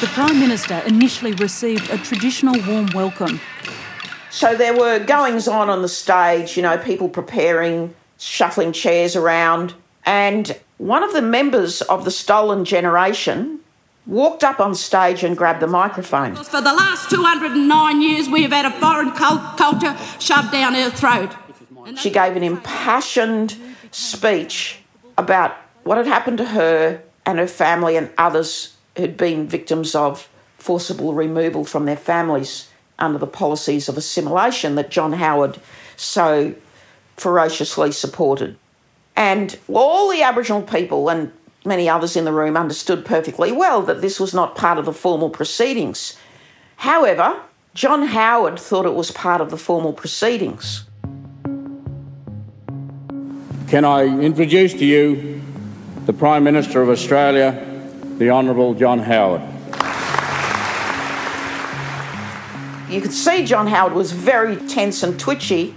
The 0.00 0.06
Prime 0.06 0.38
Minister 0.38 0.78
initially 0.86 1.32
received 1.32 1.90
a 1.90 1.98
traditional 1.98 2.54
warm 2.68 2.86
welcome. 2.94 3.40
So 4.30 4.54
there 4.54 4.72
were 4.72 5.00
goings 5.00 5.48
on 5.48 5.68
on 5.68 5.82
the 5.82 5.88
stage, 5.88 6.56
you 6.56 6.62
know, 6.62 6.78
people 6.78 7.08
preparing, 7.08 7.96
shuffling 8.16 8.70
chairs 8.70 9.16
around, 9.16 9.74
and 10.06 10.56
one 10.76 11.02
of 11.02 11.12
the 11.14 11.20
members 11.20 11.82
of 11.82 12.04
the 12.04 12.12
Stolen 12.12 12.64
Generation 12.64 13.58
walked 14.06 14.44
up 14.44 14.60
on 14.60 14.76
stage 14.76 15.24
and 15.24 15.36
grabbed 15.36 15.58
the 15.58 15.66
microphone. 15.66 16.36
For 16.36 16.60
the 16.60 16.72
last 16.72 17.10
209 17.10 18.00
years, 18.00 18.28
we 18.28 18.42
have 18.42 18.52
had 18.52 18.66
a 18.66 18.70
foreign 18.78 19.10
culture 19.10 19.96
shoved 20.20 20.52
down 20.52 20.76
our 20.76 20.90
throat. 20.90 21.34
She 21.96 22.10
gave 22.10 22.36
an 22.36 22.44
impassioned 22.44 23.56
speech 23.90 24.78
about 25.16 25.56
what 25.82 25.98
had 25.98 26.06
happened 26.06 26.38
to 26.38 26.44
her 26.44 27.02
and 27.26 27.40
her 27.40 27.48
family 27.48 27.96
and 27.96 28.10
others 28.16 28.77
who'd 28.98 29.16
been 29.16 29.48
victims 29.48 29.94
of 29.94 30.28
forcible 30.58 31.14
removal 31.14 31.64
from 31.64 31.86
their 31.86 31.96
families 31.96 32.68
under 32.98 33.18
the 33.18 33.26
policies 33.26 33.88
of 33.88 33.96
assimilation 33.96 34.74
that 34.74 34.90
John 34.90 35.14
Howard 35.14 35.60
so 35.96 36.54
ferociously 37.16 37.92
supported. 37.92 38.56
And 39.16 39.58
all 39.68 40.10
the 40.10 40.22
Aboriginal 40.22 40.62
people 40.62 41.08
and 41.08 41.32
many 41.64 41.88
others 41.88 42.16
in 42.16 42.24
the 42.24 42.32
room 42.32 42.56
understood 42.56 43.04
perfectly 43.04 43.52
well 43.52 43.82
that 43.82 44.00
this 44.00 44.20
was 44.20 44.34
not 44.34 44.56
part 44.56 44.78
of 44.78 44.84
the 44.84 44.92
formal 44.92 45.30
proceedings. 45.30 46.16
However, 46.76 47.40
John 47.74 48.08
Howard 48.08 48.58
thought 48.58 48.86
it 48.86 48.94
was 48.94 49.10
part 49.10 49.40
of 49.40 49.50
the 49.50 49.56
formal 49.56 49.92
proceedings. 49.92 50.84
Can 53.68 53.84
I 53.84 54.04
introduce 54.04 54.72
to 54.74 54.84
you 54.84 55.42
the 56.06 56.12
Prime 56.12 56.42
Minister 56.42 56.80
of 56.80 56.88
Australia, 56.88 57.67
the 58.18 58.30
Honourable 58.30 58.74
John 58.74 58.98
Howard? 58.98 59.42
You 62.90 63.00
could 63.00 63.12
see 63.12 63.44
John 63.44 63.66
Howard 63.66 63.92
was 63.92 64.12
very 64.12 64.56
tense 64.66 65.02
and 65.02 65.18
twitchy, 65.18 65.74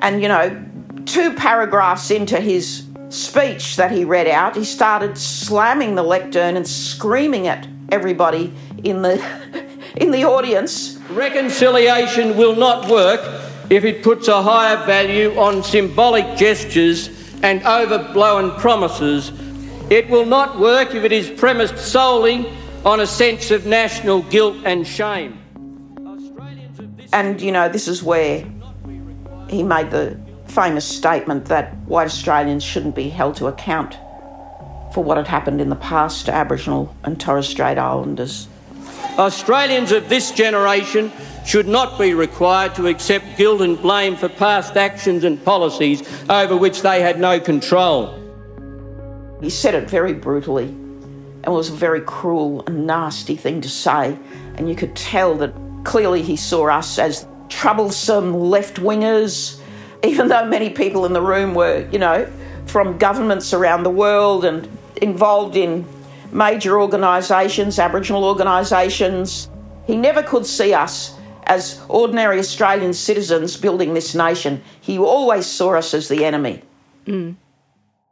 and 0.00 0.22
you 0.22 0.28
know, 0.28 0.64
two 1.04 1.34
paragraphs 1.34 2.10
into 2.10 2.40
his 2.40 2.86
speech 3.10 3.76
that 3.76 3.90
he 3.90 4.04
read 4.04 4.28
out, 4.28 4.56
he 4.56 4.64
started 4.64 5.18
slamming 5.18 5.96
the 5.96 6.02
lectern 6.02 6.56
and 6.56 6.66
screaming 6.66 7.48
at 7.48 7.66
everybody 7.90 8.54
in 8.84 9.02
the 9.02 9.22
in 9.96 10.10
the 10.10 10.24
audience. 10.24 10.98
Reconciliation 11.10 12.36
will 12.36 12.54
not 12.54 12.88
work 12.88 13.20
if 13.68 13.84
it 13.84 14.02
puts 14.02 14.28
a 14.28 14.42
higher 14.42 14.76
value 14.86 15.36
on 15.38 15.62
symbolic 15.62 16.36
gestures 16.36 17.10
and 17.42 17.62
overblown 17.64 18.52
promises. 18.58 19.32
It 19.90 20.08
will 20.08 20.24
not 20.24 20.60
work 20.60 20.94
if 20.94 21.02
it 21.02 21.10
is 21.10 21.28
premised 21.28 21.76
solely 21.76 22.48
on 22.84 23.00
a 23.00 23.06
sense 23.08 23.50
of 23.50 23.66
national 23.66 24.22
guilt 24.22 24.56
and 24.64 24.86
shame. 24.86 25.36
And 27.12 27.42
you 27.42 27.50
know, 27.50 27.68
this 27.68 27.88
is 27.88 28.00
where 28.00 28.46
he 29.48 29.64
made 29.64 29.90
the 29.90 30.16
famous 30.46 30.84
statement 30.84 31.46
that 31.46 31.76
white 31.86 32.06
Australians 32.06 32.62
shouldn't 32.62 32.94
be 32.94 33.08
held 33.08 33.34
to 33.36 33.48
account 33.48 33.94
for 34.94 35.02
what 35.02 35.16
had 35.16 35.26
happened 35.26 35.60
in 35.60 35.70
the 35.70 35.76
past 35.76 36.26
to 36.26 36.32
Aboriginal 36.32 36.94
and 37.02 37.20
Torres 37.20 37.48
Strait 37.48 37.76
Islanders. 37.76 38.46
Australians 39.18 39.90
of 39.90 40.08
this 40.08 40.30
generation 40.30 41.10
should 41.44 41.66
not 41.66 41.98
be 41.98 42.14
required 42.14 42.76
to 42.76 42.86
accept 42.86 43.36
guilt 43.36 43.60
and 43.60 43.80
blame 43.82 44.14
for 44.14 44.28
past 44.28 44.76
actions 44.76 45.24
and 45.24 45.44
policies 45.44 46.02
over 46.28 46.56
which 46.56 46.82
they 46.82 47.02
had 47.02 47.18
no 47.18 47.40
control. 47.40 48.19
He 49.40 49.50
said 49.50 49.74
it 49.74 49.88
very 49.88 50.12
brutally 50.12 50.68
and 50.68 51.46
it 51.46 51.50
was 51.50 51.70
a 51.70 51.74
very 51.74 52.00
cruel 52.02 52.62
and 52.66 52.86
nasty 52.86 53.34
thing 53.34 53.62
to 53.62 53.68
say, 53.68 54.18
and 54.56 54.68
you 54.68 54.74
could 54.74 54.94
tell 54.94 55.34
that 55.36 55.54
clearly 55.84 56.22
he 56.22 56.36
saw 56.36 56.66
us 56.66 56.98
as 56.98 57.26
troublesome 57.48 58.34
left 58.34 58.76
wingers 58.76 59.60
even 60.02 60.28
though 60.28 60.46
many 60.46 60.70
people 60.70 61.04
in 61.04 61.12
the 61.12 61.20
room 61.20 61.54
were, 61.54 61.86
you 61.92 61.98
know, 61.98 62.30
from 62.66 62.98
governments 62.98 63.52
around 63.52 63.82
the 63.82 63.90
world 63.90 64.44
and 64.44 64.68
involved 65.02 65.56
in 65.56 65.84
major 66.32 66.80
organisations, 66.80 67.78
Aboriginal 67.78 68.24
organisations, 68.24 69.50
he 69.86 69.96
never 69.96 70.22
could 70.22 70.46
see 70.46 70.72
us 70.72 71.14
as 71.44 71.80
ordinary 71.88 72.38
Australian 72.38 72.92
citizens 72.92 73.56
building 73.56 73.94
this 73.94 74.14
nation. 74.14 74.62
He 74.80 74.98
always 74.98 75.46
saw 75.46 75.74
us 75.74 75.92
as 75.94 76.08
the 76.08 76.24
enemy. 76.24 76.62
Mm. 77.06 77.34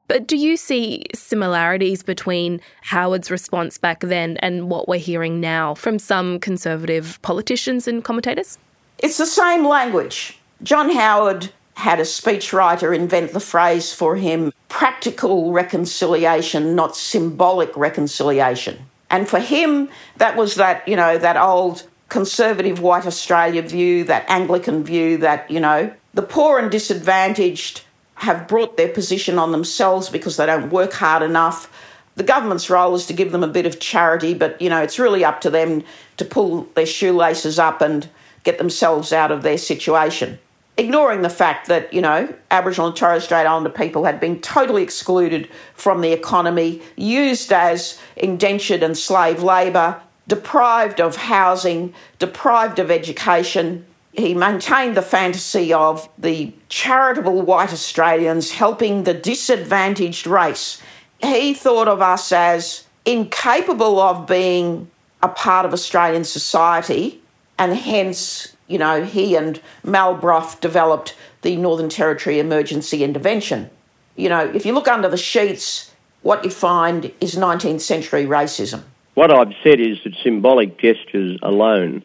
But 0.08 0.26
do 0.26 0.36
you 0.36 0.56
see 0.56 1.04
similarities 1.14 2.02
between 2.02 2.60
Howard's 2.80 3.30
response 3.30 3.76
back 3.76 4.00
then 4.00 4.38
and 4.38 4.70
what 4.70 4.88
we're 4.88 4.98
hearing 4.98 5.38
now 5.38 5.74
from 5.74 5.98
some 5.98 6.40
conservative 6.40 7.20
politicians 7.20 7.86
and 7.86 8.02
commentators? 8.02 8.58
It's 8.98 9.18
the 9.18 9.26
same 9.26 9.66
language. 9.66 10.38
John 10.62 10.90
Howard 10.90 11.52
had 11.74 12.00
a 12.00 12.04
speechwriter 12.04 12.96
invent 12.96 13.32
the 13.32 13.38
phrase 13.38 13.92
for 13.92 14.16
him 14.16 14.52
practical 14.68 15.52
reconciliation, 15.52 16.74
not 16.74 16.96
symbolic 16.96 17.76
reconciliation. 17.76 18.78
And 19.10 19.28
for 19.28 19.38
him, 19.38 19.88
that 20.16 20.36
was 20.36 20.56
that, 20.56 20.86
you 20.88 20.96
know, 20.96 21.18
that 21.18 21.36
old 21.36 21.86
conservative 22.08 22.80
white 22.80 23.06
Australia 23.06 23.62
view, 23.62 24.04
that 24.04 24.24
Anglican 24.28 24.82
view 24.84 25.18
that, 25.18 25.50
you 25.50 25.60
know, 25.60 25.92
the 26.14 26.22
poor 26.22 26.58
and 26.58 26.70
disadvantaged 26.70 27.82
have 28.18 28.48
brought 28.48 28.76
their 28.76 28.88
position 28.88 29.38
on 29.38 29.52
themselves 29.52 30.08
because 30.08 30.36
they 30.36 30.46
don't 30.46 30.70
work 30.70 30.92
hard 30.92 31.22
enough. 31.22 31.70
The 32.16 32.24
government's 32.24 32.68
role 32.68 32.94
is 32.94 33.06
to 33.06 33.12
give 33.12 33.32
them 33.32 33.44
a 33.44 33.48
bit 33.48 33.66
of 33.66 33.80
charity, 33.80 34.34
but, 34.34 34.60
you 34.60 34.68
know, 34.68 34.82
it's 34.82 34.98
really 34.98 35.24
up 35.24 35.40
to 35.42 35.50
them 35.50 35.84
to 36.16 36.24
pull 36.24 36.64
their 36.74 36.86
shoelaces 36.86 37.58
up 37.58 37.80
and 37.80 38.08
get 38.42 38.58
themselves 38.58 39.12
out 39.12 39.30
of 39.30 39.42
their 39.42 39.58
situation 39.58 40.38
ignoring 40.78 41.22
the 41.22 41.28
fact 41.28 41.66
that, 41.66 41.92
you 41.92 42.00
know, 42.00 42.32
Aboriginal 42.50 42.86
and 42.86 42.96
Torres 42.96 43.24
Strait 43.24 43.44
Islander 43.44 43.68
people 43.68 44.04
had 44.04 44.20
been 44.20 44.40
totally 44.40 44.84
excluded 44.84 45.48
from 45.74 46.00
the 46.00 46.12
economy, 46.12 46.80
used 46.96 47.52
as 47.52 48.00
indentured 48.16 48.82
and 48.82 48.96
slave 48.96 49.42
labour, 49.42 50.00
deprived 50.28 51.00
of 51.00 51.16
housing, 51.16 51.92
deprived 52.18 52.78
of 52.78 52.90
education. 52.90 53.84
He 54.18 54.34
maintained 54.34 54.96
the 54.96 55.02
fantasy 55.02 55.72
of 55.72 56.08
the 56.18 56.52
charitable 56.68 57.42
white 57.42 57.72
Australians 57.72 58.50
helping 58.50 59.04
the 59.04 59.14
disadvantaged 59.14 60.26
race. 60.26 60.82
He 61.22 61.54
thought 61.54 61.88
of 61.88 62.02
us 62.02 62.32
as 62.32 62.84
incapable 63.04 64.00
of 64.00 64.26
being 64.26 64.90
a 65.22 65.28
part 65.28 65.64
of 65.64 65.72
Australian 65.72 66.24
society 66.24 67.22
and 67.58 67.74
hence 67.74 68.56
you 68.68 68.78
know, 68.78 69.02
he 69.02 69.34
and 69.34 69.60
Mal 69.82 70.14
Brough 70.14 70.54
developed 70.60 71.16
the 71.42 71.56
Northern 71.56 71.88
Territory 71.88 72.38
Emergency 72.38 73.02
Intervention. 73.02 73.70
You 74.16 74.28
know, 74.28 74.46
if 74.54 74.66
you 74.66 74.72
look 74.72 74.88
under 74.88 75.08
the 75.08 75.16
sheets, 75.16 75.90
what 76.22 76.44
you 76.44 76.50
find 76.50 77.12
is 77.20 77.34
19th 77.34 77.80
century 77.80 78.26
racism. 78.26 78.82
What 79.14 79.32
I've 79.32 79.54
said 79.62 79.80
is 79.80 79.98
that 80.04 80.14
symbolic 80.22 80.78
gestures 80.78 81.38
alone 81.42 82.04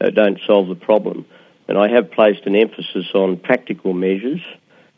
uh, 0.00 0.10
don't 0.10 0.40
solve 0.46 0.68
the 0.68 0.74
problem. 0.74 1.26
And 1.68 1.76
I 1.78 1.88
have 1.88 2.10
placed 2.10 2.46
an 2.46 2.56
emphasis 2.56 3.06
on 3.14 3.36
practical 3.36 3.92
measures 3.92 4.40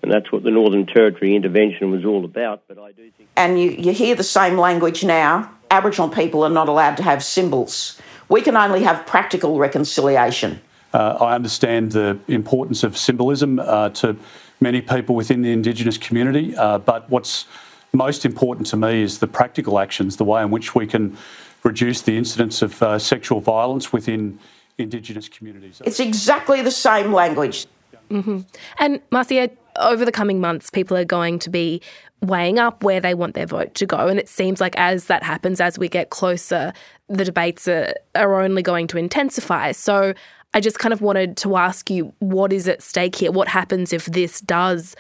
And 0.03 0.11
that's 0.11 0.33
what 0.33 0.43
the 0.45 0.51
Northern 0.51 0.87
Territory 0.87 1.37
intervention 1.37 1.91
was 1.91 2.05
all 2.05 2.25
about. 2.25 2.63
But 2.69 2.79
I 2.79 2.93
do 2.93 3.11
think. 3.11 3.29
And 3.37 3.61
you, 3.61 3.71
you 3.71 3.93
hear 3.93 4.15
the 4.15 4.25
same 4.25 4.57
language 4.57 5.05
now. 5.05 5.51
Aboriginal 5.71 6.09
people 6.09 6.43
are 6.43 6.51
not 6.51 6.69
allowed 6.69 6.97
to 6.97 7.03
have 7.03 7.23
symbols. 7.23 8.01
We 8.29 8.41
can 8.41 8.57
only 8.57 8.83
have 8.83 9.07
practical 9.07 9.59
reconciliation. 9.59 10.61
Uh, 10.93 11.19
I 11.21 11.35
understand 11.35 11.93
the 11.93 12.19
importance 12.29 12.83
of 12.83 12.97
symbolism 12.97 13.59
uh, 13.59 13.91
to 13.91 14.17
many 14.61 14.81
people 14.81 15.15
within 15.15 15.43
the 15.43 15.53
Indigenous 15.53 15.99
community, 15.99 16.57
uh, 16.57 16.79
but 16.79 17.09
what's 17.09 17.47
most 17.93 18.25
important 18.25 18.67
to 18.69 18.77
me 18.77 19.03
is 19.03 19.19
the 19.19 19.27
practical 19.27 19.79
actions, 19.79 20.17
the 20.17 20.25
way 20.25 20.43
in 20.43 20.51
which 20.51 20.75
we 20.75 20.87
can 20.87 21.17
reduce 21.63 22.03
the 22.03 22.17
incidence 22.17 22.63
of 22.63 22.83
uh, 22.83 22.99
sexual 22.99 23.41
violence 23.41 23.93
within 23.93 24.39
Indigenous 24.81 25.29
communities. 25.29 25.81
It's 25.85 26.01
exactly 26.01 26.63
the 26.63 26.71
same 26.71 27.13
language. 27.13 27.67
Mm-hmm. 28.11 28.41
And 28.79 29.01
Marcia, 29.11 29.51
over 29.79 30.05
the 30.05 30.13
coming 30.13 30.41
months, 30.41 30.71
people 30.71 30.97
are 30.97 31.05
going 31.05 31.39
to 31.41 31.51
be 31.51 31.81
weighing 32.23 32.59
up 32.59 32.83
where 32.83 33.01
they 33.01 33.15
want 33.15 33.35
their 33.35 33.47
vote 33.47 33.75
to 33.75 33.87
go. 33.87 34.09
And 34.09 34.19
it 34.19 34.29
seems 34.29 34.61
like 34.61 34.77
as 34.77 35.07
that 35.07 35.23
happens, 35.23 35.61
as 35.61 35.79
we 35.79 35.89
get 35.89 36.11
closer, 36.11 36.73
the 37.09 37.25
debates 37.25 37.67
are, 37.67 37.95
are 38.15 38.43
only 38.43 38.63
going 38.63 38.87
to 38.89 38.99
intensify. 38.99 39.73
So 39.73 40.13
I 40.53 40.61
just 40.61 40.79
kind 40.79 40.93
of 40.93 41.01
wanted 41.01 41.37
to 41.39 41.57
ask 41.57 41.91
you 41.91 42.13
what 42.19 42.53
is 42.53 42.69
at 42.69 42.83
stake 42.83 43.17
here? 43.17 43.33
What 43.33 43.49
happens 43.49 43.93
if 43.93 44.07
this 44.07 44.41
does, 44.41 44.97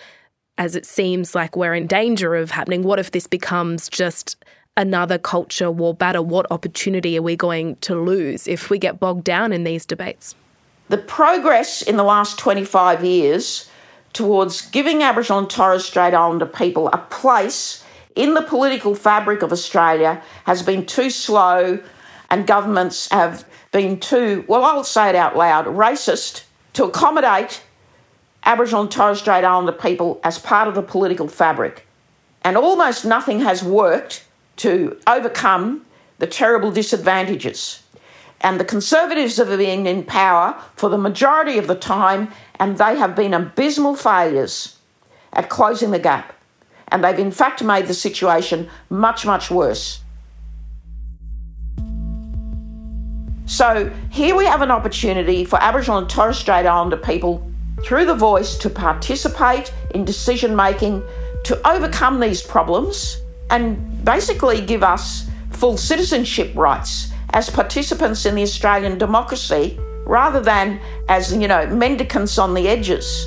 as 0.58 0.76
it 0.76 0.86
seems 0.86 1.34
like 1.34 1.56
we're 1.56 1.74
in 1.74 1.86
danger 1.86 2.34
of 2.36 2.50
happening? 2.50 2.82
What 2.82 2.98
if 2.98 3.10
this 3.10 3.26
becomes 3.26 3.88
just 3.88 4.36
another 4.80 5.18
culture 5.18 5.70
war 5.70 5.94
battle? 5.94 6.24
What 6.24 6.46
opportunity 6.50 7.18
are 7.18 7.22
we 7.22 7.36
going 7.36 7.76
to 7.76 7.94
lose 7.94 8.48
if 8.48 8.70
we 8.70 8.78
get 8.78 8.98
bogged 8.98 9.24
down 9.24 9.52
in 9.52 9.64
these 9.64 9.84
debates? 9.84 10.34
The 10.88 10.98
progress 10.98 11.82
in 11.82 11.96
the 11.96 12.02
last 12.02 12.38
25 12.38 13.04
years 13.04 13.70
towards 14.12 14.62
giving 14.70 15.02
Aboriginal 15.02 15.40
and 15.40 15.50
Torres 15.50 15.84
Strait 15.84 16.14
Islander 16.14 16.46
people 16.46 16.88
a 16.88 16.98
place 16.98 17.84
in 18.16 18.34
the 18.34 18.42
political 18.42 18.94
fabric 18.94 19.42
of 19.42 19.52
Australia 19.52 20.20
has 20.46 20.62
been 20.62 20.84
too 20.84 21.10
slow, 21.10 21.78
and 22.30 22.46
governments 22.46 23.08
have 23.12 23.44
been 23.70 24.00
too, 24.00 24.44
well, 24.48 24.64
I'll 24.64 24.82
say 24.82 25.10
it 25.10 25.14
out 25.14 25.36
loud, 25.36 25.66
racist 25.66 26.44
to 26.72 26.84
accommodate 26.84 27.62
Aboriginal 28.44 28.82
and 28.82 28.90
Torres 28.90 29.20
Strait 29.20 29.44
Islander 29.44 29.72
people 29.72 30.20
as 30.24 30.38
part 30.38 30.66
of 30.66 30.74
the 30.74 30.82
political 30.82 31.28
fabric. 31.28 31.86
And 32.42 32.56
almost 32.56 33.04
nothing 33.04 33.40
has 33.40 33.62
worked 33.62 34.24
to 34.56 34.98
overcome 35.06 35.84
the 36.18 36.26
terrible 36.26 36.70
disadvantages. 36.70 37.82
And 38.40 38.58
the 38.58 38.64
Conservatives 38.64 39.36
have 39.36 39.48
been 39.48 39.86
in 39.86 40.04
power 40.04 40.60
for 40.76 40.88
the 40.88 40.98
majority 40.98 41.58
of 41.58 41.66
the 41.66 41.74
time, 41.74 42.30
and 42.58 42.78
they 42.78 42.96
have 42.96 43.14
been 43.14 43.34
abysmal 43.34 43.96
failures 43.96 44.76
at 45.32 45.50
closing 45.50 45.90
the 45.90 45.98
gap. 45.98 46.34
And 46.88 47.04
they've 47.04 47.18
in 47.18 47.30
fact 47.30 47.62
made 47.62 47.86
the 47.86 47.94
situation 47.94 48.68
much, 48.88 49.24
much 49.24 49.50
worse. 49.50 50.00
So 53.46 53.92
here 54.10 54.36
we 54.36 54.46
have 54.46 54.62
an 54.62 54.70
opportunity 54.70 55.44
for 55.44 55.60
Aboriginal 55.60 55.98
and 55.98 56.08
Torres 56.08 56.38
Strait 56.38 56.66
Islander 56.66 56.96
people 56.96 57.46
through 57.82 58.06
the 58.06 58.14
voice 58.14 58.56
to 58.58 58.70
participate 58.70 59.72
in 59.90 60.04
decision 60.04 60.54
making 60.54 61.02
to 61.44 61.68
overcome 61.68 62.20
these 62.20 62.42
problems 62.42 63.20
and 63.50 64.04
basically 64.04 64.60
give 64.60 64.82
us 64.82 65.28
full 65.50 65.76
citizenship 65.76 66.52
rights 66.54 67.12
as 67.32 67.50
participants 67.50 68.24
in 68.24 68.34
the 68.34 68.42
Australian 68.42 68.98
democracy 68.98 69.78
rather 70.06 70.40
than 70.40 70.80
as, 71.08 71.32
you 71.36 71.46
know, 71.46 71.66
mendicants 71.66 72.38
on 72.38 72.54
the 72.54 72.66
edges. 72.68 73.26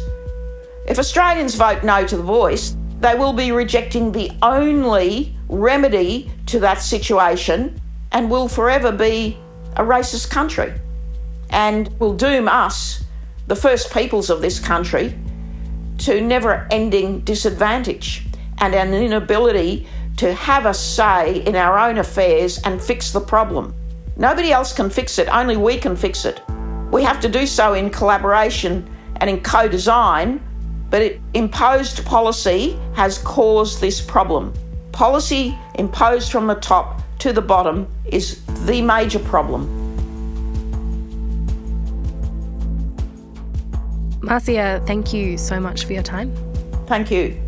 If 0.87 0.99
Australians 0.99 1.55
vote 1.55 1.83
no 1.83 2.05
to 2.05 2.17
the 2.17 2.23
voice, 2.23 2.75
they 2.99 3.15
will 3.15 3.33
be 3.33 3.51
rejecting 3.51 4.11
the 4.11 4.31
only 4.41 5.35
remedy 5.47 6.31
to 6.47 6.59
that 6.59 6.81
situation 6.81 7.79
and 8.11 8.29
will 8.29 8.47
forever 8.47 8.91
be 8.91 9.37
a 9.75 9.83
racist 9.83 10.29
country 10.29 10.73
and 11.49 11.87
will 11.99 12.13
doom 12.13 12.47
us, 12.47 13.03
the 13.47 13.55
first 13.55 13.93
peoples 13.93 14.29
of 14.29 14.41
this 14.41 14.59
country, 14.59 15.17
to 15.99 16.19
never 16.19 16.67
ending 16.71 17.19
disadvantage 17.21 18.25
and 18.59 18.73
an 18.73 18.93
inability 18.93 19.87
to 20.17 20.33
have 20.33 20.65
a 20.65 20.73
say 20.73 21.41
in 21.43 21.55
our 21.55 21.77
own 21.77 21.97
affairs 21.97 22.59
and 22.65 22.81
fix 22.81 23.11
the 23.11 23.19
problem. 23.19 23.73
Nobody 24.17 24.51
else 24.51 24.73
can 24.73 24.89
fix 24.89 25.17
it, 25.17 25.27
only 25.29 25.57
we 25.57 25.77
can 25.77 25.95
fix 25.95 26.25
it. 26.25 26.41
We 26.91 27.03
have 27.03 27.19
to 27.21 27.29
do 27.29 27.47
so 27.47 27.73
in 27.73 27.89
collaboration 27.89 28.87
and 29.17 29.29
in 29.29 29.41
co 29.41 29.67
design, 29.67 30.41
but 30.89 31.01
it, 31.01 31.21
imposed 31.33 32.05
policy 32.05 32.77
has 32.93 33.17
caused 33.19 33.81
this 33.81 33.99
problem. 33.99 34.53
Policy 34.91 35.57
imposed 35.75 36.31
from 36.31 36.45
the 36.45 36.55
top 36.55 37.01
to 37.19 37.33
the 37.33 37.41
bottom 37.41 37.87
is 38.05 38.43
the 38.65 38.81
major 38.81 39.19
problem. 39.19 39.79
Marcia, 44.21 44.81
thank 44.85 45.13
you 45.13 45.37
so 45.37 45.59
much 45.59 45.85
for 45.85 45.93
your 45.93 46.03
time. 46.03 46.33
Thank 46.85 47.11
you. 47.11 47.41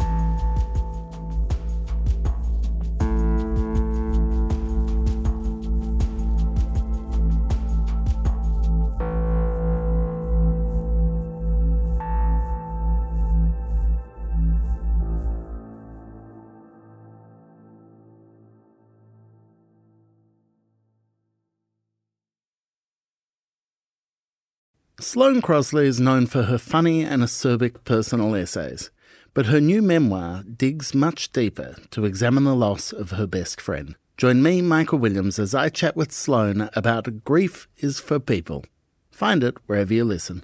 Sloane 25.06 25.40
Crosley 25.40 25.86
is 25.86 26.00
known 26.00 26.26
for 26.26 26.44
her 26.46 26.58
funny 26.58 27.04
and 27.04 27.22
acerbic 27.22 27.84
personal 27.84 28.34
essays, 28.34 28.90
but 29.36 29.46
her 29.46 29.62
new 29.62 29.80
memoir 29.84 30.42
digs 30.42 30.96
much 30.96 31.32
deeper 31.32 31.76
to 31.92 32.06
examine 32.06 32.44
the 32.44 32.56
loss 32.56 32.92
of 32.92 33.12
her 33.12 33.28
best 33.28 33.62
friend. 33.62 33.94
Join 34.18 34.42
me, 34.42 34.64
Michael 34.64 34.98
Williams, 34.98 35.38
as 35.38 35.54
I 35.54 35.70
chat 35.70 35.96
with 35.96 36.12
Sloane 36.12 36.72
about 36.74 37.24
Grief 37.24 37.68
is 37.78 38.00
for 38.00 38.20
People. 38.20 38.66
Find 39.12 39.44
it 39.44 39.58
wherever 39.68 39.94
you 39.94 40.04
listen. 40.04 40.44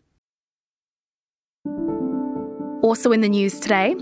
Also 2.84 3.12
in 3.12 3.21
the 3.21 3.30
news 3.30 3.60
today, 3.60 3.95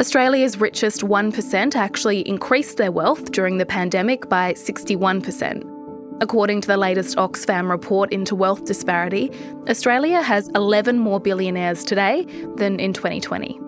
Australia's 0.00 0.56
richest 0.56 1.02
1% 1.02 1.76
actually 1.76 2.26
increased 2.26 2.78
their 2.78 2.90
wealth 2.90 3.32
during 3.32 3.58
the 3.58 3.66
pandemic 3.66 4.30
by 4.30 4.54
61%. 4.54 5.75
According 6.18 6.62
to 6.62 6.68
the 6.68 6.78
latest 6.78 7.18
Oxfam 7.18 7.68
report 7.68 8.10
into 8.10 8.34
wealth 8.34 8.64
disparity, 8.64 9.30
Australia 9.68 10.22
has 10.22 10.48
11 10.54 10.98
more 10.98 11.20
billionaires 11.20 11.84
today 11.84 12.26
than 12.56 12.80
in 12.80 12.94
2020. 12.94 13.60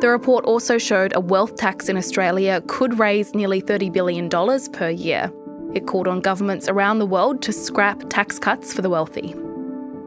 The 0.00 0.08
report 0.08 0.46
also 0.46 0.78
showed 0.78 1.12
a 1.14 1.20
wealth 1.20 1.56
tax 1.56 1.90
in 1.90 1.98
Australia 1.98 2.62
could 2.66 2.98
raise 2.98 3.34
nearly 3.34 3.60
$30 3.60 3.92
billion 3.92 4.30
per 4.72 4.88
year. 4.88 5.30
It 5.74 5.86
called 5.86 6.08
on 6.08 6.20
governments 6.20 6.66
around 6.66 6.98
the 6.98 7.06
world 7.06 7.42
to 7.42 7.52
scrap 7.52 8.08
tax 8.08 8.38
cuts 8.38 8.72
for 8.72 8.80
the 8.80 8.90
wealthy. 8.90 9.34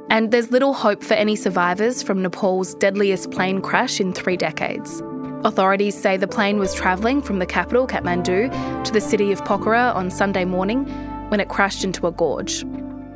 And 0.10 0.32
there's 0.32 0.52
little 0.52 0.74
hope 0.74 1.04
for 1.04 1.14
any 1.14 1.36
survivors 1.36 2.02
from 2.02 2.22
Nepal's 2.22 2.74
deadliest 2.76 3.30
plane 3.30 3.62
crash 3.62 4.00
in 4.00 4.12
three 4.12 4.38
decades. 4.38 5.04
Authorities 5.44 5.96
say 5.96 6.18
the 6.18 6.28
plane 6.28 6.58
was 6.58 6.74
travelling 6.74 7.22
from 7.22 7.38
the 7.38 7.46
capital, 7.46 7.86
Kathmandu, 7.86 8.84
to 8.84 8.92
the 8.92 9.02
city 9.02 9.32
of 9.32 9.44
Pokhara 9.44 9.94
on 9.94 10.10
Sunday 10.10 10.46
morning 10.46 10.90
when 11.30 11.40
it 11.40 11.50
crashed 11.50 11.84
into 11.84 12.08
a 12.08 12.12
gorge. 12.12 12.64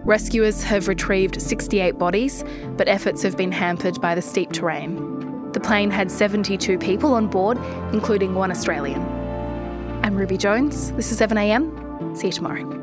Rescuers 0.04 0.64
have 0.64 0.88
retrieved 0.88 1.42
68 1.42 1.98
bodies, 1.98 2.44
but 2.78 2.88
efforts 2.88 3.22
have 3.24 3.36
been 3.38 3.52
hampered 3.52 4.00
by 4.02 4.16
the 4.16 4.22
steep 4.22 4.52
terrain. 4.52 5.52
The 5.52 5.60
plane 5.60 5.92
had 5.92 6.12
72 6.12 6.78
people 6.78 7.14
on 7.14 7.28
board, 7.28 7.58
including 7.94 8.36
one 8.36 8.52
Australian. 8.52 9.02
I'm 10.04 10.16
Ruby 10.16 10.38
Jones. 10.38 10.92
This 10.94 11.12
is 11.12 11.20
7am. 11.20 12.18
See 12.18 12.28
you 12.28 12.34
tomorrow. 12.34 12.79